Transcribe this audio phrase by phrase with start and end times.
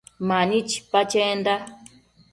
[0.27, 1.55] Mani chipa chenda